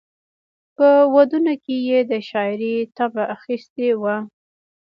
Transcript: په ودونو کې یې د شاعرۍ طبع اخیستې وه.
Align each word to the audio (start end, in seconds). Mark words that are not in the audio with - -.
په 0.75 0.87
ودونو 1.13 1.53
کې 1.63 1.75
یې 1.87 1.99
د 2.11 2.13
شاعرۍ 2.29 2.75
طبع 2.97 3.23
اخیستې 3.35 3.89
وه. 4.01 4.15